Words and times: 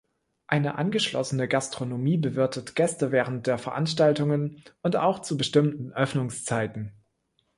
Eine 0.47 0.79
angeschlossene 0.79 1.47
Gastronomie 1.47 2.17
bewirtet 2.17 2.73
Gäste 2.75 3.11
während 3.11 3.45
der 3.45 3.59
Veranstaltungen 3.59 4.63
und 4.81 4.95
auch 4.95 5.19
zu 5.19 5.37
bestimmten 5.37 5.91
Öffnungszeiten. 5.91 7.03